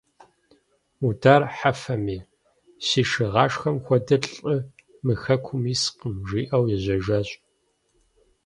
[0.99, 2.17] Мудар Хьэфэми:
[2.85, 4.55] «Си шыгъашхэм хуэдэ лӀы
[5.05, 7.29] мы хэкум искъым»,– жиӀэу ежьэжащ.